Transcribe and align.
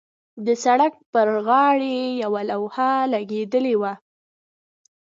د 0.45 0.47
سړک 0.63 0.93
پر 1.13 1.27
غاړې 1.47 1.97
یوه 2.23 2.41
لوحه 2.49 2.91
لګېدلې 3.13 3.75
وه. 3.81 3.93